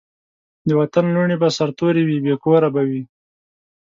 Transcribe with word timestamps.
د 0.67 0.69
وطن 0.79 1.05
لوڼي 1.15 1.35
به 1.41 1.49
سرتوري 1.57 2.03
وي 2.05 2.17
بې 2.25 2.35
کوره 2.43 2.69
به 2.75 2.81
وي 2.89 3.03